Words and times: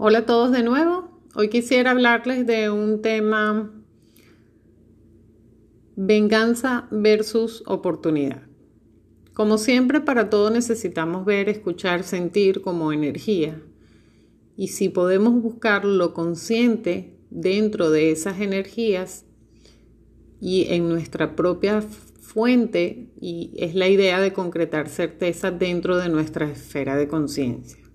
Hola 0.00 0.18
a 0.18 0.26
todos 0.26 0.52
de 0.52 0.62
nuevo. 0.62 1.08
Hoy 1.34 1.48
quisiera 1.48 1.90
hablarles 1.90 2.46
de 2.46 2.70
un 2.70 3.02
tema 3.02 3.74
venganza 5.96 6.86
versus 6.92 7.64
oportunidad. 7.66 8.42
Como 9.34 9.58
siempre, 9.58 10.00
para 10.00 10.30
todo 10.30 10.50
necesitamos 10.50 11.24
ver, 11.24 11.48
escuchar, 11.48 12.04
sentir 12.04 12.60
como 12.60 12.92
energía. 12.92 13.60
Y 14.56 14.68
si 14.68 14.88
podemos 14.88 15.42
buscar 15.42 15.84
lo 15.84 16.14
consciente 16.14 17.18
dentro 17.30 17.90
de 17.90 18.12
esas 18.12 18.40
energías 18.40 19.24
y 20.40 20.66
en 20.68 20.88
nuestra 20.88 21.34
propia 21.34 21.82
fuente, 21.82 23.08
y 23.20 23.50
es 23.56 23.74
la 23.74 23.88
idea 23.88 24.20
de 24.20 24.32
concretar 24.32 24.88
certeza 24.88 25.50
dentro 25.50 25.96
de 25.96 26.08
nuestra 26.08 26.48
esfera 26.48 26.94
de 26.94 27.08
conciencia 27.08 27.87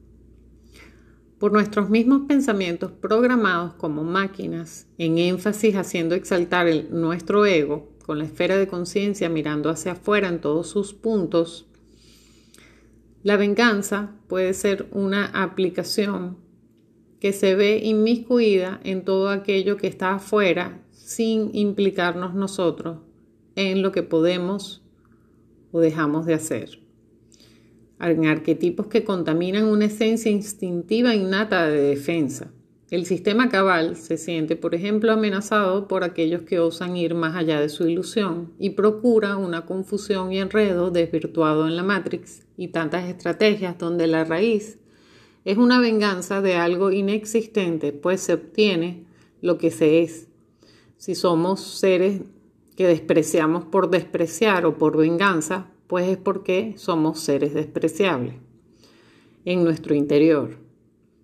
por 1.43 1.51
nuestros 1.51 1.89
mismos 1.89 2.21
pensamientos 2.25 2.93
programados 2.93 3.73
como 3.73 4.01
máquinas, 4.01 4.87
en 4.97 5.17
énfasis 5.17 5.75
haciendo 5.75 6.15
exaltar 6.15 6.69
el, 6.69 6.87
nuestro 6.89 7.45
ego, 7.45 7.89
con 8.05 8.19
la 8.19 8.23
esfera 8.23 8.55
de 8.55 8.65
conciencia 8.65 9.27
mirando 9.27 9.69
hacia 9.69 9.91
afuera 9.91 10.29
en 10.29 10.39
todos 10.39 10.69
sus 10.69 10.93
puntos, 10.93 11.67
la 13.23 13.35
venganza 13.35 14.15
puede 14.29 14.53
ser 14.53 14.87
una 14.91 15.25
aplicación 15.25 16.37
que 17.19 17.33
se 17.33 17.55
ve 17.55 17.81
inmiscuida 17.83 18.79
en 18.85 19.03
todo 19.03 19.27
aquello 19.27 19.75
que 19.75 19.87
está 19.87 20.13
afuera 20.13 20.81
sin 20.91 21.53
implicarnos 21.53 22.33
nosotros 22.33 22.99
en 23.57 23.81
lo 23.81 23.91
que 23.91 24.03
podemos 24.03 24.81
o 25.73 25.81
dejamos 25.81 26.25
de 26.25 26.35
hacer 26.35 26.82
en 28.11 28.25
arquetipos 28.25 28.87
que 28.87 29.03
contaminan 29.03 29.65
una 29.65 29.85
esencia 29.85 30.31
instintiva 30.31 31.15
innata 31.15 31.67
de 31.67 31.81
defensa. 31.81 32.51
El 32.91 33.05
sistema 33.07 33.49
cabal 33.49 33.95
se 33.95 34.17
siente, 34.17 34.55
por 34.55 34.75
ejemplo, 34.75 35.11
amenazado 35.11 35.87
por 35.87 36.03
aquellos 36.03 36.43
que 36.43 36.59
osan 36.59 36.95
ir 36.95 37.15
más 37.15 37.35
allá 37.35 37.59
de 37.59 37.69
su 37.69 37.87
ilusión 37.87 38.53
y 38.59 38.71
procura 38.71 39.37
una 39.37 39.65
confusión 39.65 40.31
y 40.31 40.37
enredo 40.37 40.91
desvirtuado 40.91 41.67
en 41.67 41.75
la 41.75 41.81
Matrix 41.81 42.45
y 42.55 42.67
tantas 42.67 43.09
estrategias 43.09 43.79
donde 43.79 44.05
la 44.05 44.25
raíz 44.25 44.77
es 45.45 45.57
una 45.57 45.79
venganza 45.79 46.41
de 46.41 46.55
algo 46.55 46.91
inexistente, 46.91 47.93
pues 47.93 48.21
se 48.21 48.33
obtiene 48.33 49.05
lo 49.41 49.57
que 49.57 49.71
se 49.71 50.03
es. 50.03 50.27
Si 50.97 51.15
somos 51.15 51.61
seres 51.61 52.21
que 52.77 52.87
despreciamos 52.87 53.65
por 53.65 53.89
despreciar 53.89 54.65
o 54.65 54.77
por 54.77 54.97
venganza, 54.97 55.72
pues 55.87 56.07
es 56.07 56.17
porque 56.17 56.73
somos 56.77 57.19
seres 57.19 57.53
despreciables 57.53 58.35
en 59.45 59.63
nuestro 59.63 59.95
interior. 59.95 60.57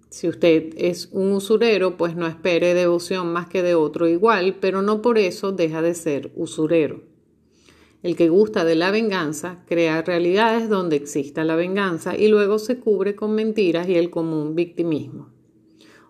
Si 0.09 0.27
usted 0.27 0.73
es 0.77 1.09
un 1.11 1.31
usurero, 1.33 1.95
pues 1.95 2.15
no 2.15 2.25
espere 2.25 2.73
devoción 2.73 3.31
más 3.31 3.47
que 3.47 3.61
de 3.61 3.75
otro 3.75 4.07
igual, 4.07 4.57
pero 4.59 4.81
no 4.81 5.01
por 5.01 5.17
eso 5.17 5.51
deja 5.51 5.81
de 5.81 5.93
ser 5.93 6.31
usurero. 6.35 7.03
El 8.01 8.15
que 8.15 8.29
gusta 8.29 8.63
de 8.63 8.75
la 8.75 8.91
venganza 8.91 9.63
crea 9.67 10.01
realidades 10.01 10.69
donde 10.69 10.95
exista 10.95 11.43
la 11.43 11.55
venganza 11.55 12.17
y 12.17 12.29
luego 12.29 12.57
se 12.57 12.79
cubre 12.79 13.15
con 13.15 13.35
mentiras 13.35 13.87
y 13.87 13.95
el 13.95 14.09
común 14.09 14.55
victimismo. 14.55 15.38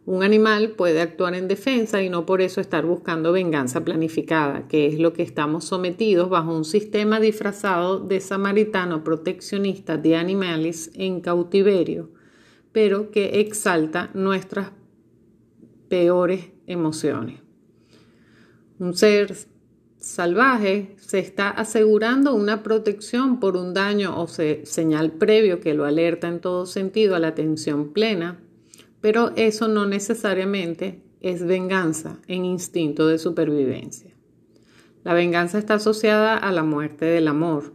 Un 0.05 0.23
animal 0.23 0.72
puede 0.72 1.02
actuar 1.02 1.36
en 1.36 1.47
defensa 1.47 2.02
y 2.02 2.09
no 2.09 2.25
por 2.25 2.42
eso 2.42 2.61
estar 2.61 2.86
buscando 2.86 3.31
venganza 3.31 3.83
planificada, 3.83 4.67
que 4.67 4.88
es 4.88 5.00
lo 5.00 5.14
que 5.14 5.23
estamos 5.23 5.66
sometidos 5.66 6.30
bajo 6.30 6.56
un 6.56 6.66
sistema 6.66 7.19
disfrazado 7.19 8.00
de 8.00 8.19
samaritano 8.19 9.03
proteccionista 9.03 9.97
de 9.97 10.16
animales 10.16 10.91
en 10.95 11.22
cautiverio, 11.22 12.09
pero 12.72 13.11
que 13.11 13.41
exalta 13.41 14.09
nuestras 14.14 14.72
peores 15.89 16.50
emociones. 16.66 17.41
Un 18.80 18.95
ser 18.95 19.36
salvaje 19.97 20.96
se 20.97 21.19
está 21.19 21.50
asegurando 21.50 22.34
una 22.34 22.63
protección 22.63 23.40
por 23.41 23.57
un 23.57 23.73
daño 23.73 24.19
o 24.19 24.28
señal 24.28 25.12
previo 25.12 25.59
que 25.59 25.73
lo 25.73 25.84
alerta 25.85 26.29
en 26.29 26.40
todo 26.40 26.66
sentido 26.66 27.16
a 27.16 27.19
la 27.19 27.28
atención 27.28 27.91
plena 27.91 28.40
pero 29.01 29.31
eso 29.35 29.67
no 29.67 29.85
necesariamente 29.85 31.01
es 31.21 31.45
venganza 31.45 32.19
en 32.27 32.45
instinto 32.45 33.07
de 33.07 33.17
supervivencia. 33.17 34.13
La 35.03 35.13
venganza 35.13 35.57
está 35.57 35.75
asociada 35.75 36.37
a 36.37 36.51
la 36.51 36.63
muerte 36.63 37.05
del 37.05 37.27
amor. 37.27 37.73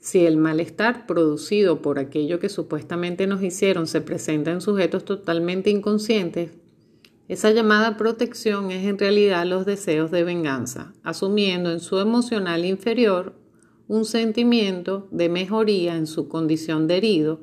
Si 0.00 0.24
el 0.24 0.36
malestar 0.36 1.06
producido 1.06 1.82
por 1.82 1.98
aquello 1.98 2.38
que 2.38 2.48
supuestamente 2.48 3.26
nos 3.26 3.42
hicieron 3.42 3.86
se 3.86 4.00
presenta 4.00 4.50
en 4.50 4.60
sujetos 4.60 5.04
totalmente 5.04 5.70
inconscientes, 5.70 6.52
esa 7.28 7.50
llamada 7.50 7.98
protección 7.98 8.70
es 8.70 8.86
en 8.86 8.98
realidad 8.98 9.44
los 9.44 9.66
deseos 9.66 10.10
de 10.10 10.24
venganza, 10.24 10.94
asumiendo 11.02 11.70
en 11.70 11.80
su 11.80 11.98
emocional 11.98 12.64
inferior 12.64 13.34
un 13.86 14.06
sentimiento 14.06 15.08
de 15.10 15.28
mejoría 15.28 15.96
en 15.96 16.06
su 16.06 16.28
condición 16.28 16.86
de 16.86 16.96
herido, 16.96 17.40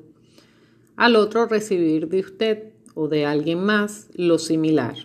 al 0.95 1.15
otro 1.15 1.45
recibir 1.45 2.07
de 2.07 2.21
usted 2.21 2.74
o 2.95 3.07
de 3.07 3.25
alguien 3.25 3.63
más 3.63 4.09
lo 4.15 4.39
similar. 4.39 4.95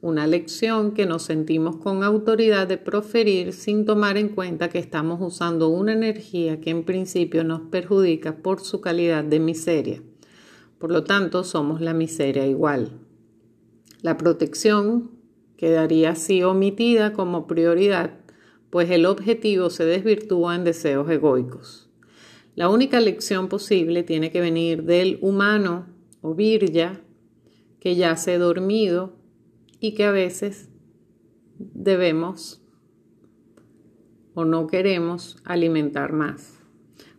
Una 0.00 0.26
lección 0.26 0.92
que 0.92 1.06
nos 1.06 1.22
sentimos 1.22 1.76
con 1.76 2.02
autoridad 2.02 2.66
de 2.66 2.78
proferir 2.78 3.52
sin 3.52 3.84
tomar 3.84 4.16
en 4.16 4.30
cuenta 4.30 4.68
que 4.68 4.78
estamos 4.78 5.20
usando 5.20 5.68
una 5.68 5.92
energía 5.92 6.60
que 6.60 6.70
en 6.70 6.84
principio 6.84 7.44
nos 7.44 7.60
perjudica 7.62 8.36
por 8.36 8.60
su 8.60 8.80
calidad 8.80 9.24
de 9.24 9.38
miseria. 9.38 10.02
Por 10.78 10.90
lo 10.90 11.04
tanto, 11.04 11.44
somos 11.44 11.80
la 11.80 11.94
miseria 11.94 12.46
igual. 12.46 12.92
La 14.02 14.16
protección 14.16 15.10
quedaría 15.56 16.10
así 16.10 16.42
omitida 16.42 17.12
como 17.12 17.46
prioridad, 17.46 18.18
pues 18.70 18.90
el 18.90 19.06
objetivo 19.06 19.70
se 19.70 19.84
desvirtúa 19.84 20.54
en 20.54 20.64
deseos 20.64 21.08
egoicos. 21.10 21.88
La 22.54 22.68
única 22.68 23.00
lección 23.00 23.48
posible 23.48 24.02
tiene 24.02 24.30
que 24.30 24.40
venir 24.40 24.84
del 24.84 25.18
humano 25.20 25.86
o 26.20 26.34
virya 26.34 27.00
que 27.86 27.94
yace 27.94 28.36
dormido 28.36 29.12
y 29.78 29.94
que 29.94 30.06
a 30.06 30.10
veces 30.10 30.68
debemos 31.56 32.60
o 34.34 34.44
no 34.44 34.66
queremos 34.66 35.36
alimentar 35.44 36.12
más. 36.12 36.58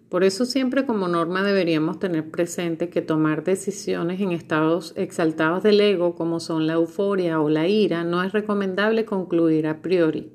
Por 0.10 0.26
eso 0.26 0.44
siempre 0.44 0.86
como 0.86 1.08
norma 1.08 1.42
deberíamos 1.42 2.00
tener 2.00 2.30
presente 2.30 2.90
que 2.90 3.02
tomar 3.02 3.46
decisiones 3.46 4.20
en 4.20 4.34
estados 4.34 4.92
exaltados 4.98 5.64
del 5.64 5.80
ego 5.80 6.16
como 6.16 6.42
son 6.42 6.68
la 6.68 6.74
euforia 6.74 7.40
o 7.40 7.48
la 7.48 7.70
ira 7.70 8.04
no 8.04 8.22
es 8.22 8.34
recomendable 8.34 9.06
concluir 9.06 9.68
a 9.68 9.82
priori. 9.82 10.34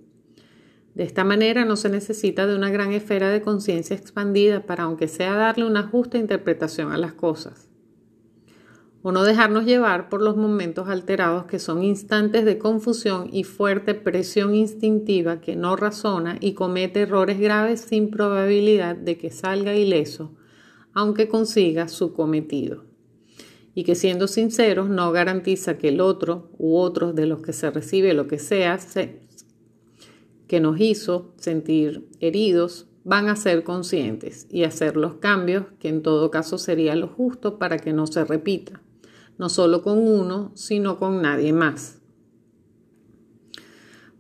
De 0.95 1.03
esta 1.03 1.25
manera 1.25 1.67
no 1.67 1.77
se 1.77 1.91
necesita 1.91 2.47
de 2.47 2.57
una 2.57 2.71
gran 2.71 2.93
esfera 2.93 3.29
de 3.29 3.43
conciencia 3.43 3.95
expandida 3.95 4.65
para 4.65 4.85
aunque 4.85 5.09
sea 5.09 5.35
darle 5.35 5.67
una 5.67 5.83
justa 5.83 6.17
interpretación 6.17 6.91
a 6.91 6.97
las 6.97 7.13
cosas 7.13 7.69
o 9.03 9.11
no 9.11 9.25
dejarnos 9.25 9.65
llevar 9.65 10.09
por 10.09 10.23
los 10.23 10.37
momentos 10.37 10.89
alterados 10.89 11.47
que 11.47 11.59
son 11.59 11.83
instantes 11.83 12.45
de 12.45 12.59
confusión 12.59 13.29
y 13.33 13.43
fuerte 13.43 13.95
presión 13.95 14.55
instintiva 14.55 15.41
que 15.41 15.57
no 15.57 15.75
razona 15.75 16.39
y 16.41 16.53
comete 16.53 17.03
errores 17.03 17.41
graves 17.41 17.81
sin 17.81 18.11
probabilidad 18.11 18.95
de 18.95 19.19
que 19.19 19.31
salga 19.31 19.75
ileso, 19.75 20.33
aunque 20.95 21.29
consiga 21.29 21.89
su 21.89 22.13
cometido. 22.13 22.85
Y 23.75 23.85
que 23.85 23.95
siendo 23.95 24.29
sinceros 24.29 24.89
no 24.89 25.11
garantiza 25.13 25.79
que 25.79 25.89
el 25.89 26.01
otro 26.01 26.51
u 26.59 26.77
otros 26.77 27.15
de 27.15 27.27
los 27.27 27.41
que 27.41 27.53
se 27.53 27.71
recibe 27.71 28.15
lo 28.15 28.29
que 28.29 28.39
sea 28.39 28.79
que 30.47 30.61
nos 30.61 30.79
hizo 30.79 31.33
sentir 31.39 32.07
heridos 32.21 32.87
van 33.05 33.29
a 33.29 33.37
ser 33.37 33.65
conscientes 33.65 34.47
y 34.51 34.65
hacer 34.65 34.97
los 34.97 35.15
cambios 35.15 35.65
que 35.81 35.89
en 35.89 36.03
todo 36.03 36.31
caso 36.31 36.59
sería 36.59 36.95
lo 36.95 37.09
justo 37.09 37.59
para 37.59 37.79
que 37.79 37.95
no 37.95 38.07
se 38.07 38.25
repita 38.25 38.81
no 39.43 39.49
solo 39.49 39.83
con 39.83 39.99
uno, 39.99 40.53
sino 40.55 41.01
con 41.01 41.21
nadie 41.21 41.53
más. 41.53 41.99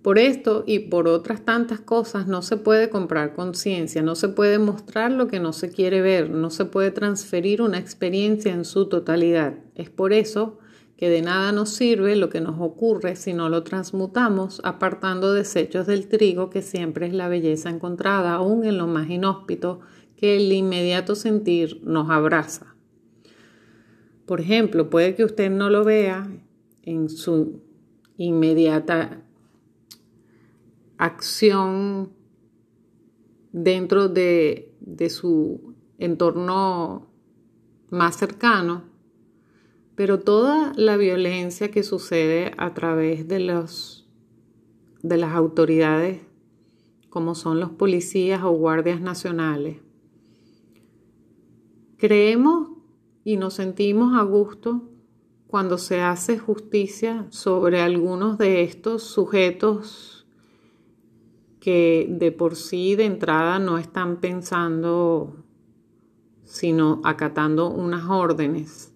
Por 0.02 0.18
esto 0.18 0.64
y 0.66 0.80
por 0.80 1.06
otras 1.06 1.44
tantas 1.44 1.78
cosas 1.78 2.26
no 2.26 2.42
se 2.42 2.56
puede 2.56 2.90
comprar 2.90 3.32
conciencia, 3.32 4.02
no 4.02 4.16
se 4.16 4.28
puede 4.28 4.58
mostrar 4.58 5.12
lo 5.12 5.28
que 5.28 5.38
no 5.38 5.52
se 5.52 5.70
quiere 5.70 6.00
ver, 6.00 6.28
no 6.28 6.50
se 6.50 6.64
puede 6.64 6.90
transferir 6.90 7.62
una 7.62 7.78
experiencia 7.78 8.52
en 8.52 8.64
su 8.64 8.88
totalidad. 8.88 9.54
Es 9.76 9.90
por 9.90 10.12
eso 10.12 10.58
que 10.96 11.08
de 11.08 11.22
nada 11.22 11.52
nos 11.52 11.70
sirve 11.70 12.16
lo 12.16 12.28
que 12.28 12.40
nos 12.40 12.60
ocurre 12.60 13.14
si 13.14 13.32
no 13.32 13.48
lo 13.48 13.62
transmutamos 13.62 14.60
apartando 14.64 15.32
desechos 15.32 15.86
del 15.86 16.08
trigo 16.08 16.50
que 16.50 16.62
siempre 16.62 17.06
es 17.06 17.12
la 17.12 17.28
belleza 17.28 17.70
encontrada 17.70 18.32
aún 18.32 18.64
en 18.64 18.76
lo 18.76 18.88
más 18.88 19.08
inhóspito 19.08 19.78
que 20.16 20.36
el 20.36 20.52
inmediato 20.52 21.14
sentir 21.14 21.80
nos 21.84 22.10
abraza. 22.10 22.71
Por 24.26 24.40
ejemplo, 24.40 24.90
puede 24.90 25.14
que 25.14 25.24
usted 25.24 25.50
no 25.50 25.70
lo 25.70 25.84
vea 25.84 26.30
en 26.82 27.08
su 27.08 27.60
inmediata 28.16 29.22
acción 30.96 32.12
dentro 33.52 34.08
de, 34.08 34.72
su 35.10 35.74
entorno 35.98 37.08
más 37.90 38.16
cercano, 38.16 38.84
pero 39.94 40.20
toda 40.20 40.72
la 40.76 40.96
violencia 40.96 41.70
que 41.70 41.82
sucede 41.82 42.52
a 42.56 42.72
través 42.74 43.28
de 43.28 43.40
los 43.40 43.98
de 45.02 45.16
las 45.16 45.34
autoridades 45.34 46.20
como 47.10 47.34
son 47.34 47.58
los 47.58 47.70
policías 47.70 48.42
o 48.44 48.52
guardias 48.52 49.00
nacionales. 49.00 49.78
Creemos 51.98 52.68
y 53.24 53.36
nos 53.36 53.54
sentimos 53.54 54.18
a 54.18 54.22
gusto 54.22 54.88
cuando 55.46 55.78
se 55.78 56.00
hace 56.00 56.38
justicia 56.38 57.26
sobre 57.30 57.80
algunos 57.80 58.38
de 58.38 58.62
estos 58.62 59.02
sujetos 59.02 60.26
que 61.60 62.08
de 62.10 62.32
por 62.32 62.56
sí 62.56 62.96
de 62.96 63.04
entrada 63.04 63.58
no 63.58 63.78
están 63.78 64.16
pensando, 64.16 65.44
sino 66.44 67.00
acatando 67.04 67.70
unas 67.70 68.08
órdenes. 68.08 68.92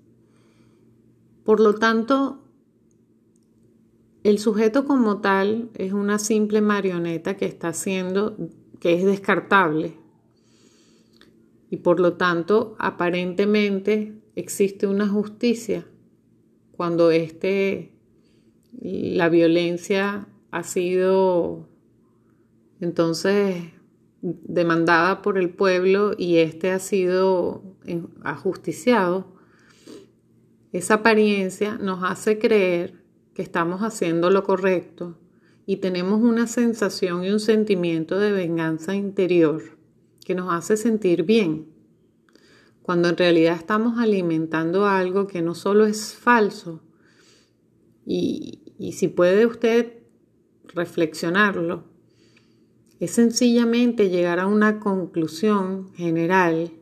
Por 1.44 1.61
lo 1.61 1.75
tanto, 1.75 2.43
el 4.25 4.40
sujeto 4.40 4.84
como 4.84 5.20
tal 5.20 5.70
es 5.75 5.93
una 5.93 6.19
simple 6.19 6.61
marioneta 6.61 7.37
que 7.37 7.44
está 7.44 7.69
haciendo, 7.69 8.37
que 8.81 8.94
es 8.94 9.05
descartable. 9.05 9.96
Y 11.71 11.79
por 11.79 12.01
lo 12.01 12.15
tanto, 12.15 12.77
aparentemente 12.79 14.15
existe 14.35 14.87
una 14.87 15.09
justicia 15.09 15.87
cuando 16.77 17.11
este, 17.11 17.93
la 18.81 19.29
violencia 19.29 20.29
ha 20.51 20.63
sido 20.63 21.69
entonces 22.81 23.73
demandada 24.21 25.23
por 25.23 25.39
el 25.39 25.51
pueblo 25.51 26.13
y 26.17 26.39
este 26.39 26.71
ha 26.71 26.79
sido 26.79 27.63
ajusticiado, 28.23 29.35
esa 30.73 30.95
apariencia 30.95 31.79
nos 31.79 32.03
hace 32.03 32.39
creer 32.39 33.05
que 33.35 33.43
estamos 33.43 33.81
haciendo 33.83 34.31
lo 34.31 34.43
correcto 34.45 35.19
y 35.65 35.77
tenemos 35.77 36.21
una 36.21 36.47
sensación 36.47 37.25
y 37.25 37.31
un 37.31 37.41
sentimiento 37.41 38.19
de 38.19 38.33
venganza 38.33 38.95
interior 38.95 39.75
que 40.26 40.34
nos 40.34 40.52
hace 40.52 40.76
sentir 40.76 41.23
bien. 41.23 41.69
Cuando 42.82 43.08
en 43.08 43.17
realidad 43.17 43.55
estamos 43.55 43.96
alimentando 43.99 44.84
algo 44.84 45.28
que 45.28 45.40
no 45.40 45.55
solo 45.55 45.87
es 45.87 46.17
falso, 46.17 46.82
y, 48.05 48.62
si 48.93 49.06
puede 49.06 49.46
usted 49.46 49.99
reflexionarlo, 50.64 51.84
es 52.99 53.12
sencillamente 53.12 54.11
llegar 54.11 54.40
a 54.40 54.49
una 54.49 54.81
conclusión 54.81 55.93
general 55.94 56.72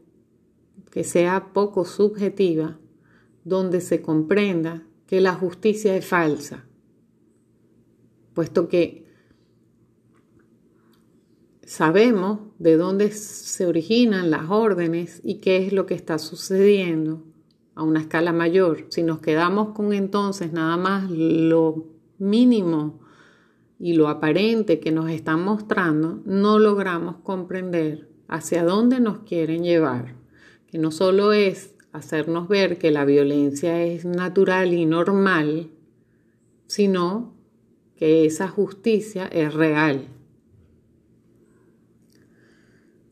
que 0.91 1.05
sea 1.05 1.53
poco 1.53 1.85
subjetiva, 1.85 2.79
donde 3.45 3.83
se 3.83 4.01
comprenda 4.01 4.87
que 5.07 5.21
la 5.21 5.35
justicia 5.35 5.95
es 5.95 6.07
falsa, 6.07 6.65
puesto 8.33 8.69
que 8.69 9.04
sabemos 11.67 12.41
de 12.59 12.77
dónde 12.77 13.11
se 13.11 13.67
originan 13.67 14.31
las 14.31 14.51
órdenes 14.51 15.21
y 15.25 15.37
qué 15.37 15.67
es 15.67 15.73
lo 15.73 15.87
que 15.87 15.95
está 15.95 16.19
sucediendo 16.19 17.23
a 17.75 17.83
una 17.83 18.01
escala 18.01 18.33
mayor. 18.33 18.87
Si 18.91 19.03
nos 19.03 19.19
quedamos 19.19 19.75
con 19.75 19.93
entonces 19.93 20.53
nada 20.53 20.77
más 20.77 21.11
lo 21.11 21.87
mínimo 22.19 23.01
y 23.79 23.95
lo 23.95 24.09
aparente 24.09 24.81
que 24.81 24.93
nos 24.93 25.11
están 25.11 25.43
mostrando, 25.45 26.23
no 26.25 26.59
logramos 26.59 27.17
comprender 27.17 28.09
hacia 28.29 28.65
dónde 28.65 29.01
nos 29.01 29.19
quieren 29.21 29.65
llevar, 29.65 30.15
que 30.67 30.79
no 30.79 30.91
solo 30.91 31.33
es 31.33 31.75
hacernos 31.93 32.49
ver 32.49 32.79
que 32.79 32.91
la 32.91 33.05
violencia 33.05 33.85
es 33.85 34.05
natural 34.05 34.73
y 34.73 34.87
normal, 34.87 35.71
sino 36.67 37.35
que 37.97 38.25
esa 38.25 38.49
justicia 38.49 39.27
es 39.27 39.55
real. 39.55 40.09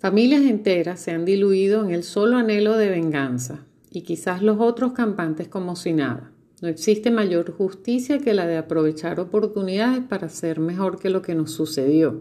Familias 0.02 0.42
enteras 0.42 0.98
se 0.98 1.12
han 1.12 1.24
diluido 1.24 1.84
en 1.84 1.92
el 1.92 2.02
solo 2.02 2.36
anhelo 2.36 2.76
de 2.76 2.88
venganza 2.88 3.64
y 3.88 4.00
quizás 4.00 4.42
los 4.42 4.58
otros 4.58 4.94
campantes 4.94 5.46
como 5.46 5.76
si 5.76 5.92
nada. 5.92 6.32
No 6.60 6.66
existe 6.66 7.12
mayor 7.12 7.52
justicia 7.52 8.18
que 8.18 8.34
la 8.34 8.48
de 8.48 8.56
aprovechar 8.56 9.20
oportunidades 9.20 10.02
para 10.02 10.28
ser 10.28 10.58
mejor 10.58 10.98
que 10.98 11.08
lo 11.08 11.22
que 11.22 11.36
nos 11.36 11.52
sucedió. 11.52 12.20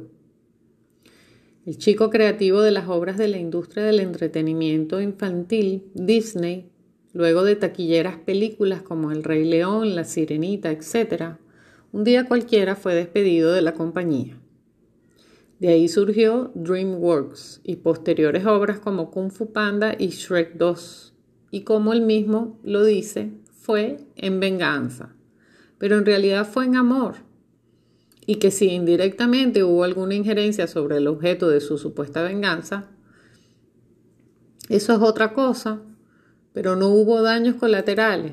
El 1.66 1.80
chico 1.80 2.12
creativo 2.12 2.62
de 2.62 2.70
las 2.70 2.88
obras 2.88 3.18
de 3.18 3.30
la 3.30 3.40
industria 3.40 3.84
del 3.84 4.00
entretenimiento 4.00 5.02
infantil, 5.02 5.86
Disney, 5.96 6.70
luego 7.14 7.44
de 7.44 7.56
taquilleras 7.56 8.18
películas 8.18 8.84
como 8.84 9.12
El 9.12 9.24
Rey 9.24 9.44
León, 9.44 9.96
La 9.96 10.04
Sirenita, 10.04 10.70
etc., 10.70 11.38
un 11.92 12.04
día 12.04 12.26
cualquiera 12.28 12.76
fue 12.76 12.94
despedido 12.94 13.52
de 13.52 13.64
la 13.64 13.74
compañía. 13.74 14.41
De 15.62 15.68
ahí 15.68 15.88
surgió 15.88 16.52
DreamWorks 16.56 17.62
y 17.64 17.76
posteriores 17.76 18.48
obras 18.48 18.80
como 18.80 19.12
Kung 19.12 19.30
Fu 19.30 19.54
Panda 19.54 19.96
y 19.96 20.08
Shrek 20.08 20.56
2. 20.56 21.14
Y 21.52 21.62
como 21.62 21.94
él 21.94 22.02
mismo 22.02 22.60
lo 22.64 22.84
dice, 22.84 23.32
fue 23.60 24.00
en 24.16 24.40
venganza. 24.40 25.14
Pero 25.78 26.00
en 26.00 26.06
realidad 26.08 26.48
fue 26.52 26.66
en 26.66 26.78
amor. 26.78 27.18
Y 28.26 28.38
que 28.38 28.50
si 28.50 28.70
indirectamente 28.70 29.64
hubo 29.64 29.84
alguna 29.84 30.16
injerencia 30.16 30.66
sobre 30.66 30.98
el 30.98 31.08
objeto 31.08 31.48
de 31.48 31.62
su 31.62 31.78
supuesta 31.78 32.24
venganza, 32.24 32.90
eso 34.68 34.94
es 34.94 35.00
otra 35.00 35.32
cosa, 35.32 35.84
pero 36.54 36.76
no 36.76 36.88
hubo 36.88 37.22
daños 37.22 37.58
colaterales. 37.58 38.32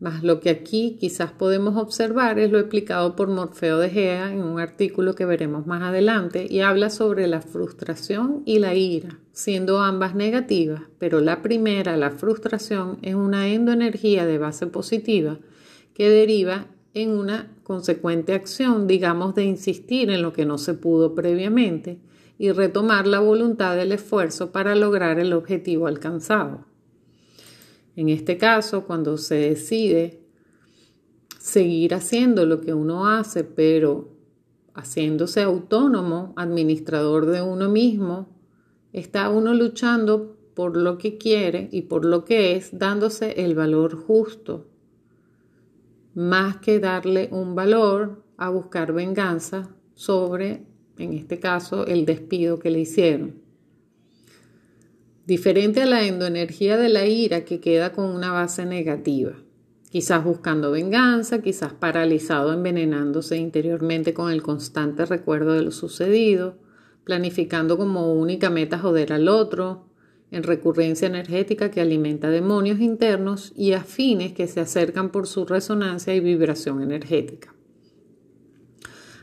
Mas 0.00 0.22
lo 0.22 0.40
que 0.40 0.48
aquí 0.48 0.96
quizás 0.98 1.30
podemos 1.30 1.76
observar 1.76 2.38
es 2.38 2.50
lo 2.50 2.58
explicado 2.58 3.14
por 3.14 3.28
Morfeo 3.28 3.78
de 3.78 3.90
Gea 3.90 4.32
en 4.32 4.42
un 4.42 4.58
artículo 4.58 5.14
que 5.14 5.26
veremos 5.26 5.66
más 5.66 5.82
adelante 5.82 6.46
y 6.48 6.60
habla 6.60 6.88
sobre 6.88 7.26
la 7.26 7.42
frustración 7.42 8.42
y 8.46 8.60
la 8.60 8.74
ira, 8.74 9.18
siendo 9.32 9.78
ambas 9.80 10.14
negativas, 10.14 10.80
pero 10.98 11.20
la 11.20 11.42
primera, 11.42 11.98
la 11.98 12.10
frustración, 12.12 12.98
es 13.02 13.14
una 13.14 13.48
endoenergía 13.48 14.24
de 14.24 14.38
base 14.38 14.66
positiva 14.66 15.38
que 15.92 16.08
deriva 16.08 16.66
en 16.94 17.10
una 17.10 17.54
consecuente 17.62 18.32
acción, 18.32 18.86
digamos, 18.86 19.34
de 19.34 19.44
insistir 19.44 20.08
en 20.10 20.22
lo 20.22 20.32
que 20.32 20.46
no 20.46 20.56
se 20.56 20.72
pudo 20.72 21.14
previamente 21.14 21.98
y 22.38 22.52
retomar 22.52 23.06
la 23.06 23.20
voluntad 23.20 23.76
del 23.76 23.92
esfuerzo 23.92 24.50
para 24.50 24.74
lograr 24.74 25.18
el 25.18 25.34
objetivo 25.34 25.88
alcanzado. 25.88 26.69
En 27.96 28.08
este 28.08 28.38
caso, 28.38 28.86
cuando 28.86 29.16
se 29.16 29.34
decide 29.36 30.20
seguir 31.38 31.94
haciendo 31.94 32.46
lo 32.46 32.60
que 32.60 32.74
uno 32.74 33.06
hace, 33.06 33.44
pero 33.44 34.10
haciéndose 34.74 35.42
autónomo, 35.42 36.32
administrador 36.36 37.26
de 37.26 37.42
uno 37.42 37.68
mismo, 37.68 38.28
está 38.92 39.28
uno 39.30 39.54
luchando 39.54 40.36
por 40.54 40.76
lo 40.76 40.98
que 40.98 41.18
quiere 41.18 41.68
y 41.72 41.82
por 41.82 42.04
lo 42.04 42.24
que 42.24 42.56
es, 42.56 42.78
dándose 42.78 43.44
el 43.44 43.54
valor 43.54 43.96
justo, 43.96 44.66
más 46.14 46.58
que 46.58 46.80
darle 46.80 47.28
un 47.32 47.54
valor 47.54 48.22
a 48.36 48.50
buscar 48.50 48.92
venganza 48.92 49.74
sobre, 49.94 50.64
en 50.98 51.12
este 51.14 51.38
caso, 51.38 51.86
el 51.86 52.04
despido 52.04 52.58
que 52.58 52.70
le 52.70 52.80
hicieron 52.80 53.49
diferente 55.26 55.82
a 55.82 55.86
la 55.86 56.06
endoenergía 56.06 56.76
de 56.76 56.88
la 56.88 57.06
ira 57.06 57.44
que 57.44 57.60
queda 57.60 57.92
con 57.92 58.06
una 58.06 58.32
base 58.32 58.66
negativa, 58.66 59.34
quizás 59.90 60.24
buscando 60.24 60.70
venganza, 60.70 61.42
quizás 61.42 61.72
paralizado, 61.72 62.52
envenenándose 62.52 63.36
interiormente 63.36 64.14
con 64.14 64.30
el 64.30 64.42
constante 64.42 65.06
recuerdo 65.06 65.52
de 65.52 65.62
lo 65.62 65.70
sucedido, 65.70 66.58
planificando 67.04 67.76
como 67.76 68.12
única 68.12 68.50
meta 68.50 68.78
joder 68.78 69.12
al 69.12 69.28
otro, 69.28 69.86
en 70.30 70.44
recurrencia 70.44 71.08
energética 71.08 71.70
que 71.70 71.80
alimenta 71.80 72.30
demonios 72.30 72.80
internos 72.80 73.52
y 73.56 73.72
afines 73.72 74.32
que 74.32 74.46
se 74.46 74.60
acercan 74.60 75.10
por 75.10 75.26
su 75.26 75.44
resonancia 75.44 76.14
y 76.14 76.20
vibración 76.20 76.82
energética. 76.82 77.52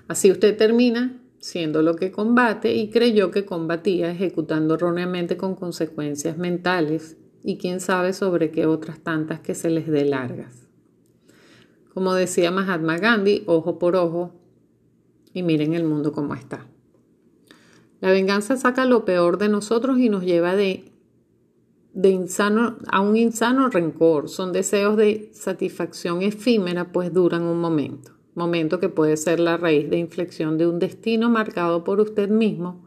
Así 0.08 0.32
usted 0.32 0.58
termina 0.58 1.22
siendo 1.48 1.82
lo 1.82 1.96
que 1.96 2.12
combate 2.12 2.76
y 2.76 2.90
creyó 2.90 3.32
que 3.32 3.46
combatía 3.46 4.12
ejecutando 4.12 4.74
erróneamente 4.74 5.38
con 5.38 5.56
consecuencias 5.56 6.38
mentales 6.38 7.16
y 7.42 7.58
quién 7.58 7.80
sabe 7.80 8.12
sobre 8.12 8.52
qué 8.52 8.66
otras 8.66 9.00
tantas 9.00 9.40
que 9.40 9.56
se 9.56 9.70
les 9.70 9.88
dé 9.88 10.04
largas. 10.04 10.68
Como 11.94 12.14
decía 12.14 12.52
Mahatma 12.52 12.98
Gandhi, 12.98 13.44
ojo 13.46 13.80
por 13.80 13.96
ojo, 13.96 14.34
y 15.34 15.42
miren 15.42 15.74
el 15.74 15.86
mundo 15.86 16.12
como 16.12 16.34
está. 16.36 16.68
La 18.02 18.12
venganza 18.12 18.58
saca 18.58 18.84
lo 18.84 19.06
peor 19.06 19.38
de 19.38 19.48
nosotros 19.48 20.00
y 20.00 20.10
nos 20.10 20.26
lleva 20.26 20.54
de, 20.54 20.92
de 21.94 22.10
insano, 22.10 22.78
a 22.92 23.00
un 23.00 23.16
insano 23.16 23.70
rencor. 23.70 24.28
Son 24.28 24.52
deseos 24.52 24.98
de 24.98 25.30
satisfacción 25.32 26.24
efímera, 26.24 26.92
pues 26.92 27.14
duran 27.14 27.44
un 27.44 27.62
momento 27.62 28.17
momento 28.38 28.80
que 28.80 28.88
puede 28.88 29.18
ser 29.18 29.40
la 29.42 29.58
raíz 29.58 29.90
de 29.90 29.98
inflexión 29.98 30.58
de 30.58 30.68
un 30.68 30.80
destino 30.80 31.30
marcado 31.30 31.84
por 31.84 32.00
usted 32.00 32.30
mismo, 32.30 32.86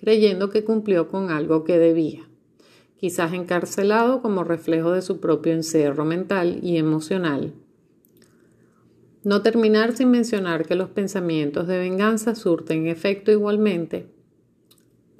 creyendo 0.00 0.50
que 0.50 0.64
cumplió 0.64 1.08
con 1.08 1.30
algo 1.30 1.64
que 1.64 1.78
debía. 1.78 2.24
quizás 2.98 3.32
encarcelado 3.32 4.22
como 4.22 4.42
reflejo 4.42 4.90
de 4.90 5.02
su 5.02 5.20
propio 5.20 5.52
encierro 5.52 6.04
mental 6.04 6.58
y 6.64 6.78
emocional. 6.78 7.54
No 9.22 9.40
terminar 9.42 9.96
sin 9.96 10.10
mencionar 10.10 10.66
que 10.66 10.74
los 10.74 10.90
pensamientos 10.90 11.68
de 11.68 11.78
venganza 11.78 12.34
surten 12.34 12.88
efecto 12.88 13.30
igualmente, 13.30 14.06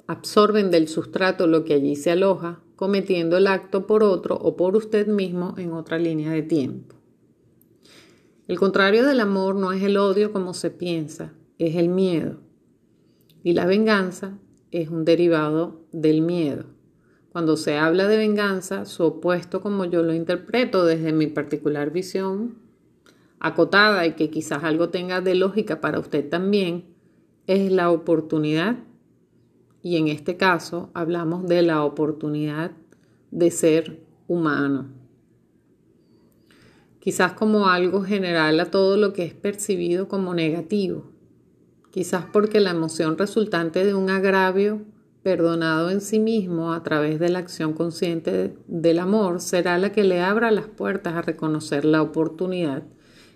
absorben 0.07 0.71
del 0.71 0.89
sustrato 0.89 1.47
lo 1.47 1.63
que 1.63 1.75
allí 1.75 1.95
se 1.95 2.11
aloja, 2.11 2.59
cometiendo 2.75 3.37
el 3.37 3.47
acto 3.47 3.87
por 3.87 4.03
otro 4.03 4.35
o 4.35 4.57
por 4.57 4.75
usted 4.75 5.07
mismo 5.07 5.53
en 5.57 5.71
otra 5.71 5.99
línea 5.99 6.31
de 6.31 6.41
tiempo. 6.41 6.98
El 8.49 8.57
contrario 8.57 9.05
del 9.05 9.19
amor 9.19 9.55
no 9.55 9.73
es 9.73 9.83
el 9.83 9.95
odio 9.95 10.33
como 10.33 10.55
se 10.55 10.71
piensa, 10.71 11.33
es 11.59 11.75
el 11.75 11.87
miedo. 11.87 12.39
Y 13.43 13.53
la 13.53 13.67
venganza 13.67 14.39
es 14.71 14.89
un 14.89 15.05
derivado 15.05 15.85
del 15.91 16.23
miedo. 16.23 16.65
Cuando 17.31 17.57
se 17.57 17.77
habla 17.77 18.07
de 18.07 18.17
venganza, 18.17 18.85
su 18.85 19.03
opuesto, 19.03 19.61
como 19.61 19.85
yo 19.85 20.01
lo 20.01 20.15
interpreto 20.15 20.83
desde 20.83 21.13
mi 21.13 21.27
particular 21.27 21.91
visión, 21.91 22.57
acotada 23.39 24.07
y 24.07 24.13
que 24.13 24.31
quizás 24.31 24.63
algo 24.63 24.89
tenga 24.89 25.21
de 25.21 25.35
lógica 25.35 25.79
para 25.79 25.99
usted 25.99 26.27
también, 26.27 26.85
es 27.45 27.71
la 27.71 27.91
oportunidad. 27.91 28.79
Y 29.83 29.97
en 29.97 30.07
este 30.07 30.37
caso 30.37 30.89
hablamos 30.95 31.45
de 31.45 31.61
la 31.61 31.83
oportunidad 31.83 32.71
de 33.29 33.51
ser 33.51 34.01
humano 34.27 34.98
quizás 36.99 37.33
como 37.33 37.67
algo 37.67 38.03
general 38.03 38.59
a 38.59 38.71
todo 38.71 38.97
lo 38.97 39.13
que 39.13 39.23
es 39.23 39.33
percibido 39.33 40.07
como 40.07 40.33
negativo, 40.33 41.11
quizás 41.91 42.25
porque 42.31 42.59
la 42.59 42.71
emoción 42.71 43.17
resultante 43.17 43.85
de 43.85 43.93
un 43.93 44.09
agravio 44.09 44.81
perdonado 45.23 45.89
en 45.89 46.01
sí 46.01 46.19
mismo 46.19 46.73
a 46.73 46.83
través 46.83 47.19
de 47.19 47.29
la 47.29 47.39
acción 47.39 47.73
consciente 47.73 48.55
del 48.67 48.99
amor 48.99 49.41
será 49.41 49.77
la 49.77 49.91
que 49.91 50.03
le 50.03 50.21
abra 50.21 50.51
las 50.51 50.67
puertas 50.67 51.15
a 51.15 51.21
reconocer 51.21 51.85
la 51.85 52.01
oportunidad 52.01 52.83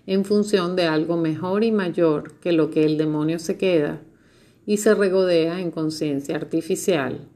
en 0.06 0.24
función 0.24 0.76
de 0.76 0.84
algo 0.84 1.16
mejor 1.16 1.64
y 1.64 1.72
mayor 1.72 2.34
que 2.40 2.52
lo 2.52 2.70
que 2.70 2.84
el 2.84 2.98
demonio 2.98 3.38
se 3.38 3.56
queda 3.56 4.02
y 4.66 4.78
se 4.78 4.94
regodea 4.94 5.60
en 5.60 5.70
conciencia 5.70 6.36
artificial, 6.36 7.28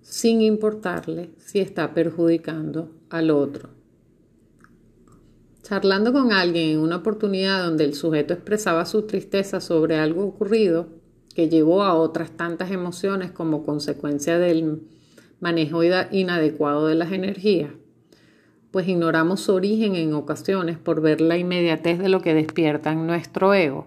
sin 0.00 0.40
importarle 0.42 1.30
si 1.38 1.60
está 1.60 1.94
perjudicando 1.94 2.90
al 3.10 3.30
otro. 3.30 3.81
Charlando 5.62 6.12
con 6.12 6.32
alguien 6.32 6.70
en 6.70 6.78
una 6.80 6.96
oportunidad 6.96 7.64
donde 7.64 7.84
el 7.84 7.94
sujeto 7.94 8.34
expresaba 8.34 8.84
su 8.84 9.06
tristeza 9.06 9.60
sobre 9.60 9.96
algo 9.96 10.24
ocurrido 10.24 10.88
que 11.36 11.48
llevó 11.48 11.84
a 11.84 11.94
otras 11.94 12.32
tantas 12.32 12.72
emociones 12.72 13.30
como 13.30 13.62
consecuencia 13.64 14.40
del 14.40 14.82
manejo 15.38 15.82
inadecuado 16.10 16.88
de 16.88 16.96
las 16.96 17.12
energías, 17.12 17.70
pues 18.72 18.88
ignoramos 18.88 19.40
su 19.40 19.54
origen 19.54 19.94
en 19.94 20.14
ocasiones 20.14 20.78
por 20.78 21.00
ver 21.00 21.20
la 21.20 21.38
inmediatez 21.38 22.00
de 22.00 22.08
lo 22.08 22.20
que 22.22 22.34
despierta 22.34 22.90
en 22.90 23.06
nuestro 23.06 23.54
ego. 23.54 23.86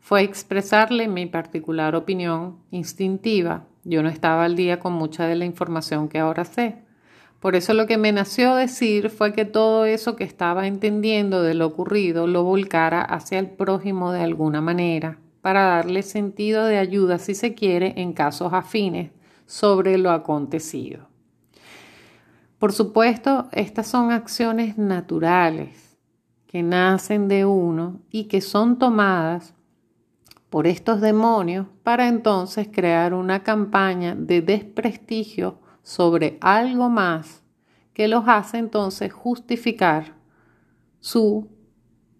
Fue 0.00 0.22
expresarle 0.22 1.08
mi 1.08 1.24
particular 1.24 1.96
opinión 1.96 2.58
instintiva. 2.70 3.66
Yo 3.84 4.02
no 4.02 4.10
estaba 4.10 4.44
al 4.44 4.54
día 4.54 4.80
con 4.80 4.92
mucha 4.92 5.26
de 5.26 5.36
la 5.36 5.46
información 5.46 6.10
que 6.10 6.18
ahora 6.18 6.44
sé 6.44 6.89
por 7.40 7.56
eso 7.56 7.72
lo 7.72 7.86
que 7.86 7.96
me 7.96 8.12
nació 8.12 8.54
decir 8.54 9.08
fue 9.08 9.32
que 9.32 9.46
todo 9.46 9.86
eso 9.86 10.14
que 10.14 10.24
estaba 10.24 10.66
entendiendo 10.66 11.42
de 11.42 11.54
lo 11.54 11.66
ocurrido 11.66 12.26
lo 12.26 12.44
volcara 12.44 13.00
hacia 13.00 13.38
el 13.38 13.48
prójimo 13.48 14.12
de 14.12 14.20
alguna 14.20 14.60
manera, 14.60 15.18
para 15.40 15.64
darle 15.64 16.02
sentido 16.02 16.66
de 16.66 16.76
ayuda 16.76 17.18
si 17.18 17.34
se 17.34 17.54
quiere 17.54 17.94
en 17.96 18.12
casos 18.12 18.52
afines 18.52 19.10
sobre 19.46 19.96
lo 19.96 20.10
acontecido. 20.10 21.08
Por 22.58 22.72
supuesto, 22.72 23.48
estas 23.52 23.86
son 23.86 24.12
acciones 24.12 24.76
naturales 24.76 25.96
que 26.46 26.62
nacen 26.62 27.26
de 27.26 27.46
uno 27.46 28.00
y 28.10 28.24
que 28.24 28.42
son 28.42 28.78
tomadas 28.78 29.54
por 30.50 30.66
estos 30.66 31.00
demonios 31.00 31.68
para 31.82 32.06
entonces 32.06 32.68
crear 32.70 33.14
una 33.14 33.42
campaña 33.42 34.14
de 34.14 34.42
desprestigio 34.42 35.58
sobre 35.82 36.38
algo 36.40 36.88
más 36.88 37.42
que 37.92 38.08
los 38.08 38.24
hace 38.26 38.58
entonces 38.58 39.12
justificar 39.12 40.14
su 41.00 41.48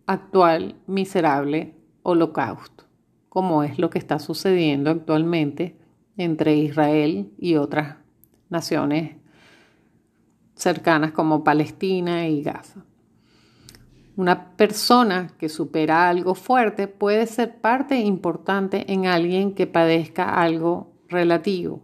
actual 0.06 0.76
miserable 0.86 1.74
holocausto, 2.02 2.84
como 3.28 3.62
es 3.62 3.78
lo 3.78 3.90
que 3.90 3.98
está 3.98 4.18
sucediendo 4.18 4.90
actualmente 4.90 5.78
entre 6.16 6.56
Israel 6.56 7.32
y 7.38 7.56
otras 7.56 7.96
naciones 8.48 9.16
cercanas 10.54 11.12
como 11.12 11.44
Palestina 11.44 12.28
y 12.28 12.42
Gaza. 12.42 12.84
Una 14.16 14.56
persona 14.56 15.28
que 15.38 15.48
supera 15.48 16.08
algo 16.08 16.34
fuerte 16.34 16.88
puede 16.88 17.26
ser 17.26 17.60
parte 17.60 17.98
importante 18.00 18.92
en 18.92 19.06
alguien 19.06 19.54
que 19.54 19.66
padezca 19.66 20.42
algo 20.42 20.92
relativo. 21.08 21.80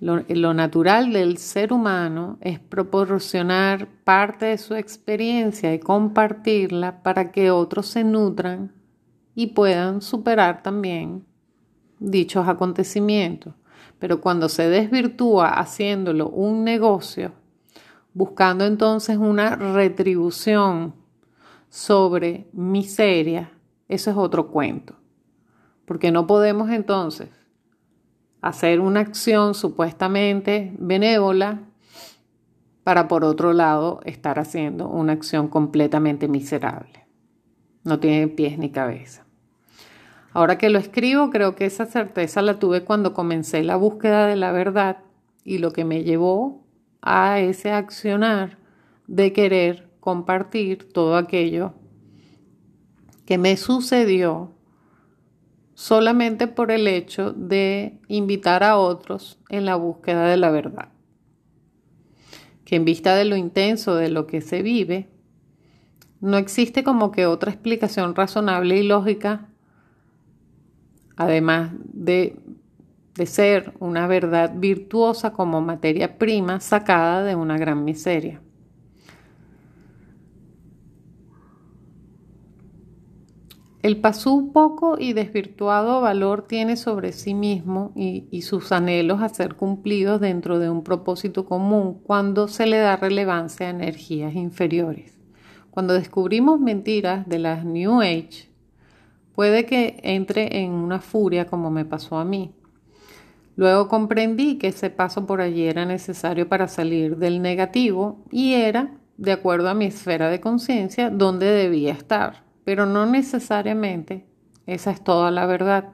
Lo, 0.00 0.54
natural 0.54 1.12
del 1.12 1.36
ser 1.36 1.74
humano 1.74 2.38
es 2.40 2.58
proporcionar 2.58 3.86
parte 4.02 4.46
de 4.46 4.56
su 4.56 4.74
experiencia 4.74 5.74
y 5.74 5.78
compartirla 5.78 7.02
para 7.02 7.30
que 7.30 7.50
otros 7.50 7.86
se 7.88 8.02
nutran 8.02 8.72
y 9.34 9.48
puedan 9.48 10.00
superar 10.00 10.62
también 10.62 11.26
dichos 11.98 12.48
acontecimientos. 12.48 13.52
Pero 13.98 14.22
cuando 14.22 14.48
se 14.48 14.70
desvirtúa 14.70 15.50
haciéndolo 15.50 16.30
un 16.30 16.64
negocio, 16.64 17.32
buscando 18.14 18.64
entonces 18.64 19.18
una 19.18 19.54
retribución 19.54 20.94
sobre 21.68 22.48
miseria, 22.54 23.52
eso 23.86 24.10
es 24.10 24.16
otro 24.16 24.50
cuento. 24.50 24.94
Porque 25.84 26.10
no 26.10 26.26
podemos 26.26 26.70
entonces 26.70 27.28
hacer 28.42 28.80
una 28.80 29.00
acción 29.00 29.54
supuestamente 29.54 30.72
benévola 30.78 31.60
para 32.84 33.08
por 33.08 33.24
otro 33.24 33.52
lado 33.52 34.00
estar 34.04 34.38
haciendo 34.38 34.88
una 34.88 35.12
acción 35.12 35.48
completamente 35.48 36.28
miserable. 36.28 37.06
No 37.84 38.00
tiene 38.00 38.28
pies 38.28 38.58
ni 38.58 38.70
cabeza. 38.70 39.24
Ahora 40.32 40.58
que 40.58 40.70
lo 40.70 40.78
escribo, 40.78 41.30
creo 41.30 41.56
que 41.56 41.66
esa 41.66 41.86
certeza 41.86 42.40
la 42.42 42.58
tuve 42.58 42.84
cuando 42.84 43.14
comencé 43.14 43.62
la 43.62 43.76
búsqueda 43.76 44.26
de 44.26 44.36
la 44.36 44.52
verdad 44.52 44.98
y 45.44 45.58
lo 45.58 45.72
que 45.72 45.84
me 45.84 46.04
llevó 46.04 46.64
a 47.02 47.40
ese 47.40 47.72
accionar 47.72 48.58
de 49.06 49.32
querer 49.32 49.88
compartir 49.98 50.92
todo 50.92 51.16
aquello 51.16 51.74
que 53.26 53.38
me 53.38 53.56
sucedió 53.56 54.52
solamente 55.80 56.46
por 56.46 56.70
el 56.70 56.86
hecho 56.86 57.32
de 57.32 57.98
invitar 58.06 58.62
a 58.62 58.76
otros 58.76 59.38
en 59.48 59.64
la 59.64 59.76
búsqueda 59.76 60.28
de 60.28 60.36
la 60.36 60.50
verdad. 60.50 60.90
Que 62.66 62.76
en 62.76 62.84
vista 62.84 63.16
de 63.16 63.24
lo 63.24 63.34
intenso 63.34 63.94
de 63.94 64.10
lo 64.10 64.26
que 64.26 64.42
se 64.42 64.60
vive, 64.60 65.08
no 66.20 66.36
existe 66.36 66.84
como 66.84 67.10
que 67.10 67.24
otra 67.24 67.50
explicación 67.50 68.14
razonable 68.14 68.76
y 68.76 68.82
lógica, 68.82 69.48
además 71.16 71.70
de, 71.82 72.36
de 73.14 73.24
ser 73.24 73.72
una 73.78 74.06
verdad 74.06 74.52
virtuosa 74.54 75.32
como 75.32 75.62
materia 75.62 76.18
prima 76.18 76.60
sacada 76.60 77.24
de 77.24 77.36
una 77.36 77.56
gran 77.56 77.86
miseria. 77.86 78.42
El 83.82 83.96
pasú 83.96 84.52
poco 84.52 84.98
y 84.98 85.14
desvirtuado 85.14 86.02
valor 86.02 86.46
tiene 86.46 86.76
sobre 86.76 87.12
sí 87.12 87.32
mismo 87.32 87.92
y, 87.96 88.42
sus 88.42 88.72
anhelos 88.72 89.22
a 89.22 89.30
ser 89.30 89.54
cumplidos 89.54 90.20
dentro 90.20 90.58
de 90.58 90.68
un 90.68 90.84
propósito 90.84 91.46
común 91.46 91.98
cuando 92.02 92.46
se 92.46 92.66
le 92.66 92.76
da 92.76 92.96
relevancia 92.96 93.66
a 93.66 93.70
energías 93.70 94.34
inferiores. 94.34 95.18
Cuando 95.70 95.94
descubrimos 95.94 96.60
mentiras 96.60 97.26
de 97.26 97.38
las 97.38 97.64
New 97.64 98.02
Age, 98.02 98.50
puede 99.34 99.64
que 99.64 99.98
entre 100.02 100.60
en 100.60 100.72
una 100.72 101.00
furia 101.00 101.46
como 101.46 101.70
me 101.70 101.86
pasó 101.86 102.18
a 102.18 102.24
mí. 102.26 102.52
Luego 103.56 103.88
comprendí 103.88 104.58
que 104.58 104.68
ese 104.68 104.90
paso 104.90 105.24
por 105.24 105.40
allí 105.40 105.64
era 105.64 105.86
necesario 105.86 106.50
para 106.50 106.68
salir 106.68 107.16
del 107.16 107.40
negativo 107.40 108.26
y 108.30 108.52
era, 108.52 108.98
de 109.16 109.32
acuerdo 109.32 109.70
a 109.70 109.74
mi 109.74 109.86
esfera 109.86 110.28
de 110.28 110.40
conciencia, 110.40 111.08
donde 111.08 111.46
debía 111.46 111.92
estar 111.92 112.49
pero 112.70 112.86
no 112.86 113.04
necesariamente 113.04 114.24
esa 114.64 114.92
es 114.92 115.02
toda 115.02 115.32
la 115.32 115.44
verdad. 115.44 115.88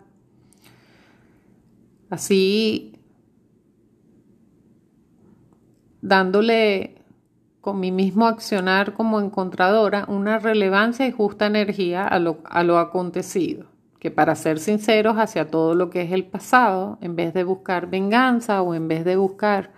Así, 2.10 3.00
dándole 6.02 7.00
con 7.62 7.80
mi 7.80 7.92
mismo 7.92 8.26
accionar 8.26 8.92
como 8.92 9.22
encontradora 9.22 10.04
una 10.08 10.38
relevancia 10.38 11.06
y 11.06 11.12
justa 11.12 11.46
energía 11.46 12.06
a 12.06 12.18
lo, 12.18 12.40
a 12.44 12.62
lo 12.62 12.76
acontecido, 12.78 13.68
que 13.98 14.10
para 14.10 14.34
ser 14.34 14.58
sinceros 14.58 15.16
hacia 15.16 15.50
todo 15.50 15.74
lo 15.74 15.88
que 15.88 16.02
es 16.02 16.12
el 16.12 16.26
pasado, 16.26 16.98
en 17.00 17.16
vez 17.16 17.32
de 17.32 17.44
buscar 17.44 17.88
venganza 17.88 18.60
o 18.60 18.74
en 18.74 18.86
vez 18.86 19.06
de 19.06 19.16
buscar 19.16 19.72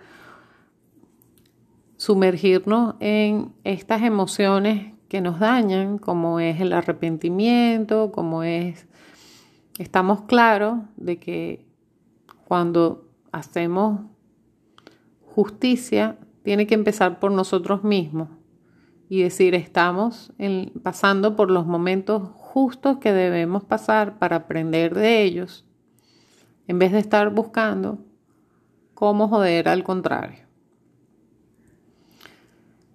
sumergirnos 1.95 2.95
en 2.99 3.53
estas 3.63 4.01
emociones 4.01 4.98
que 5.09 5.21
nos 5.21 5.39
dañan, 5.39 5.97
como 5.97 6.39
es 6.39 6.61
el 6.61 6.71
arrepentimiento, 6.71 8.11
como 8.11 8.43
es, 8.43 8.87
estamos 9.79 10.21
claros 10.21 10.79
de 10.95 11.19
que 11.19 11.65
cuando 12.45 13.09
hacemos 13.31 14.01
justicia, 15.25 16.17
tiene 16.43 16.67
que 16.67 16.75
empezar 16.75 17.19
por 17.19 17.31
nosotros 17.31 17.83
mismos 17.83 18.29
y 19.09 19.23
decir, 19.23 19.55
estamos 19.55 20.31
pasando 20.83 21.35
por 21.35 21.49
los 21.49 21.65
momentos 21.65 22.29
justos 22.35 22.97
que 22.99 23.11
debemos 23.11 23.63
pasar 23.63 24.19
para 24.19 24.37
aprender 24.37 24.93
de 24.93 25.23
ellos, 25.23 25.65
en 26.67 26.77
vez 26.77 26.91
de 26.91 26.99
estar 26.99 27.31
buscando 27.31 27.97
cómo 28.93 29.27
joder 29.27 29.69
al 29.69 29.83
contrario. 29.83 30.48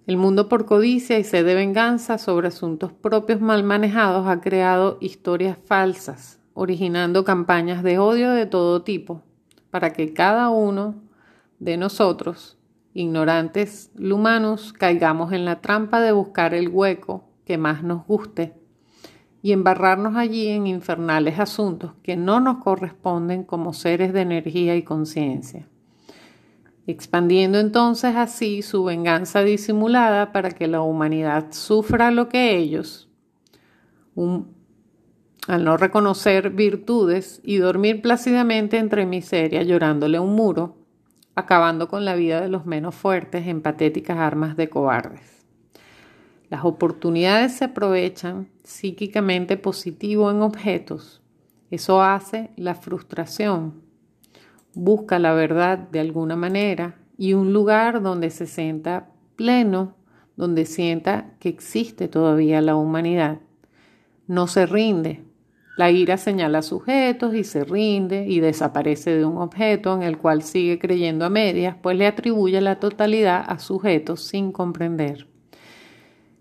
El 0.07 0.17
mundo 0.17 0.49
por 0.49 0.67
codicia 0.67 1.17
y 1.17 1.23
sed 1.23 1.47
de 1.47 1.55
venganza 1.55 2.19
sobre 2.19 2.49
asuntos 2.49 2.93
propios 2.93 3.41
mal 3.41 3.63
manejados 3.63 4.27
ha 4.27 4.39
creado 4.39 4.99
historias 5.01 5.57
falsas, 5.65 6.39
originando 6.53 7.23
campañas 7.23 7.81
de 7.81 7.97
odio 7.97 8.29
de 8.29 8.45
todo 8.45 8.83
tipo, 8.83 9.23
para 9.71 9.93
que 9.93 10.13
cada 10.13 10.49
uno 10.49 10.93
de 11.57 11.77
nosotros 11.77 12.55
ignorantes 12.93 13.91
humanos 13.99 14.73
caigamos 14.73 15.33
en 15.33 15.43
la 15.43 15.59
trampa 15.61 15.99
de 15.99 16.11
buscar 16.11 16.53
el 16.53 16.69
hueco 16.69 17.23
que 17.43 17.57
más 17.57 17.81
nos 17.81 18.05
guste 18.05 18.53
y 19.41 19.53
embarrarnos 19.53 20.15
allí 20.15 20.49
en 20.49 20.67
infernales 20.67 21.39
asuntos 21.39 21.93
que 22.03 22.15
no 22.15 22.39
nos 22.39 22.63
corresponden 22.63 23.43
como 23.43 23.73
seres 23.73 24.13
de 24.13 24.21
energía 24.21 24.75
y 24.75 24.83
conciencia, 24.83 25.67
expandiendo 26.87 27.59
entonces 27.59 28.15
así 28.15 28.61
su 28.61 28.83
venganza 28.83 29.43
disimulada 29.43 30.31
para 30.31 30.51
que 30.51 30.67
la 30.67 30.81
humanidad 30.81 31.47
sufra 31.51 32.11
lo 32.11 32.29
que 32.29 32.57
ellos, 32.57 33.09
al 34.15 35.63
no 35.63 35.77
reconocer 35.77 36.51
virtudes 36.51 37.41
y 37.43 37.57
dormir 37.57 38.01
plácidamente 38.01 38.77
entre 38.77 39.05
miseria 39.05 39.63
llorándole 39.63 40.19
un 40.19 40.35
muro, 40.35 40.77
acabando 41.35 41.87
con 41.87 42.05
la 42.05 42.15
vida 42.15 42.39
de 42.39 42.49
los 42.49 42.65
menos 42.65 42.95
fuertes 42.95 43.47
en 43.47 43.61
patéticas 43.61 44.17
armas 44.17 44.55
de 44.55 44.69
cobardes. 44.69 45.45
Las 46.49 46.63
oportunidades 46.63 47.53
se 47.53 47.65
aprovechan 47.65 48.47
psíquicamente 48.63 49.57
positivo 49.57 50.29
en 50.29 50.41
objetos. 50.41 51.21
Eso 51.71 52.01
hace 52.01 52.51
la 52.55 52.75
frustración. 52.75 53.84
Busca 54.75 55.19
la 55.19 55.33
verdad 55.33 55.77
de 55.77 55.99
alguna 55.99 56.35
manera 56.35 56.95
y 57.17 57.33
un 57.33 57.53
lugar 57.53 58.01
donde 58.01 58.29
se 58.29 58.45
sienta 58.45 59.09
pleno, 59.35 59.95
donde 60.35 60.65
sienta 60.65 61.31
que 61.39 61.49
existe 61.49 62.07
todavía 62.07 62.61
la 62.61 62.75
humanidad. 62.75 63.39
No 64.27 64.47
se 64.47 64.65
rinde, 64.65 65.23
la 65.77 65.91
ira 65.91 66.17
señala 66.17 66.61
sujetos 66.61 67.35
y 67.35 67.43
se 67.43 67.65
rinde 67.65 68.25
y 68.27 68.39
desaparece 68.39 69.17
de 69.17 69.25
un 69.25 69.37
objeto 69.37 69.93
en 69.93 70.03
el 70.03 70.17
cual 70.17 70.41
sigue 70.41 70.79
creyendo 70.79 71.25
a 71.25 71.29
medias, 71.29 71.75
pues 71.81 71.97
le 71.97 72.07
atribuye 72.07 72.61
la 72.61 72.79
totalidad 72.79 73.43
a 73.45 73.59
sujetos 73.59 74.21
sin 74.21 74.53
comprender. 74.53 75.27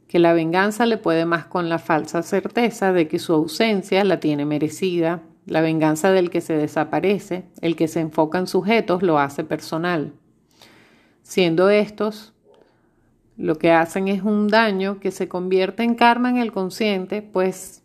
Que 0.06 0.20
la 0.20 0.32
venganza 0.34 0.86
le 0.86 0.98
puede 0.98 1.24
más 1.24 1.46
con 1.46 1.68
la 1.68 1.80
falsa 1.80 2.22
certeza 2.22 2.92
de 2.92 3.08
que 3.08 3.18
su 3.18 3.32
ausencia 3.32 4.04
la 4.04 4.20
tiene 4.20 4.44
merecida. 4.44 5.22
La 5.46 5.60
venganza 5.60 6.10
del 6.10 6.30
que 6.30 6.40
se 6.40 6.56
desaparece, 6.56 7.44
el 7.60 7.76
que 7.76 7.88
se 7.88 8.00
enfoca 8.00 8.38
en 8.38 8.46
sujetos, 8.46 9.02
lo 9.02 9.18
hace 9.18 9.44
personal. 9.44 10.12
Siendo 11.22 11.70
estos 11.70 12.34
lo 13.36 13.56
que 13.56 13.72
hacen 13.72 14.08
es 14.08 14.22
un 14.22 14.48
daño 14.48 15.00
que 15.00 15.10
se 15.10 15.28
convierte 15.28 15.82
en 15.82 15.94
karma 15.94 16.30
en 16.30 16.36
el 16.36 16.52
consciente, 16.52 17.20
pues 17.20 17.82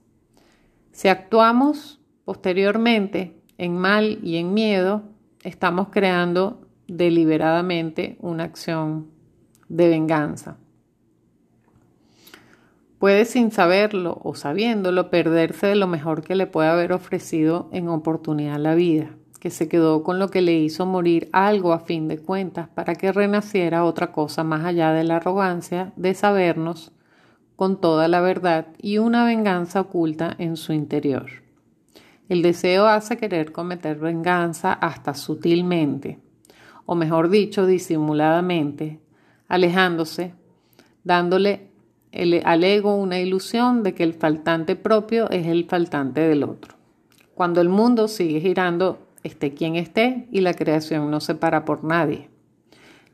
si 0.91 1.07
actuamos 1.07 1.99
posteriormente 2.23 3.35
en 3.57 3.77
mal 3.77 4.19
y 4.21 4.37
en 4.37 4.53
miedo, 4.53 5.03
estamos 5.43 5.89
creando 5.89 6.61
deliberadamente 6.87 8.17
una 8.19 8.43
acción 8.43 9.07
de 9.67 9.89
venganza. 9.89 10.57
Puede 12.99 13.23
sin 13.23 13.51
saberlo 13.51 14.19
o 14.23 14.35
sabiéndolo 14.35 15.09
perderse 15.09 15.67
de 15.67 15.75
lo 15.75 15.87
mejor 15.87 16.21
que 16.21 16.35
le 16.35 16.47
puede 16.47 16.67
haber 16.67 16.91
ofrecido 16.91 17.69
en 17.71 17.87
oportunidad 17.87 18.59
la 18.59 18.75
vida, 18.75 19.11
que 19.39 19.51
se 19.51 19.69
quedó 19.69 20.03
con 20.03 20.19
lo 20.19 20.27
que 20.27 20.41
le 20.41 20.59
hizo 20.59 20.85
morir 20.85 21.29
algo 21.31 21.71
a 21.71 21.79
fin 21.79 22.09
de 22.09 22.17
cuentas 22.17 22.67
para 22.67 22.95
que 22.95 23.13
renaciera 23.13 23.85
otra 23.85 24.11
cosa 24.11 24.43
más 24.43 24.65
allá 24.65 24.91
de 24.91 25.05
la 25.05 25.15
arrogancia 25.15 25.93
de 25.95 26.13
sabernos 26.13 26.91
con 27.55 27.79
toda 27.79 28.09
la 28.09 28.19
verdad 28.19 28.67
y 28.81 28.97
una 28.97 29.23
venganza 29.23 29.79
oculta 29.79 30.35
en 30.37 30.57
su 30.57 30.73
interior. 30.73 31.27
El 32.27 32.41
deseo 32.41 32.85
hace 32.85 33.15
querer 33.15 33.53
cometer 33.53 33.97
venganza 33.97 34.73
hasta 34.73 35.13
sutilmente, 35.13 36.19
o 36.85 36.95
mejor 36.95 37.29
dicho, 37.29 37.65
disimuladamente, 37.65 38.99
alejándose, 39.47 40.33
dándole 41.05 41.68
al 42.43 42.63
ego 42.63 42.95
una 42.95 43.19
ilusión 43.19 43.83
de 43.83 43.93
que 43.93 44.03
el 44.03 44.13
faltante 44.13 44.75
propio 44.75 45.29
es 45.29 45.47
el 45.47 45.65
faltante 45.65 46.21
del 46.21 46.43
otro. 46.43 46.75
Cuando 47.35 47.61
el 47.61 47.69
mundo 47.69 48.07
sigue 48.07 48.41
girando, 48.41 48.99
esté 49.23 49.53
quien 49.53 49.75
esté, 49.75 50.27
y 50.31 50.41
la 50.41 50.53
creación 50.53 51.11
no 51.11 51.19
se 51.19 51.35
para 51.35 51.65
por 51.65 51.83
nadie. 51.83 52.29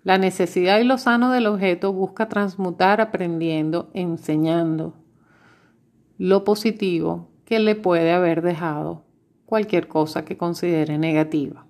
La 0.04 0.18
necesidad 0.18 0.80
y 0.80 0.84
lo 0.84 0.98
sano 0.98 1.32
del 1.32 1.48
objeto 1.48 1.92
busca 1.92 2.30
transmutar 2.30 3.02
aprendiendo, 3.02 3.90
enseñando 3.94 4.94
lo 6.18 6.44
positivo 6.44 7.28
que 7.44 7.60
le 7.60 7.76
puede 7.76 8.12
haber 8.12 8.42
dejado 8.42 9.04
cualquier 9.46 9.88
cosa 9.88 10.26
que 10.26 10.38
considere 10.38 10.98
negativa. 10.98 11.66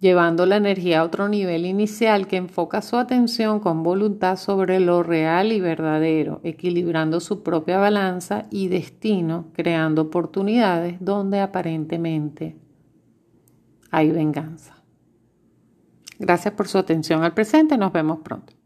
Llevando 0.00 0.46
la 0.46 0.56
energía 0.56 1.00
a 1.00 1.04
otro 1.04 1.28
nivel 1.28 1.66
inicial 1.66 2.26
que 2.26 2.36
enfoca 2.36 2.80
su 2.80 2.96
atención 2.96 3.60
con 3.60 3.82
voluntad 3.82 4.36
sobre 4.36 4.80
lo 4.80 5.02
real 5.02 5.52
y 5.52 5.60
verdadero, 5.60 6.40
equilibrando 6.42 7.20
su 7.20 7.42
propia 7.42 7.76
balanza 7.76 8.46
y 8.50 8.68
destino, 8.68 9.48
creando 9.52 10.02
oportunidades 10.02 10.96
donde 11.00 11.40
aparentemente 11.40 12.56
hay 13.90 14.10
venganza. 14.10 14.82
Gracias 16.18 16.54
por 16.54 16.66
su 16.66 16.78
atención 16.78 17.22
al 17.22 17.34
presente. 17.34 17.76
Nos 17.76 17.92
vemos 17.92 18.20
pronto. 18.20 18.59